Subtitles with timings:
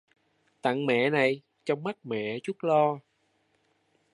[0.61, 2.99] Tặng mẹ này trong mắt mẹ chút lo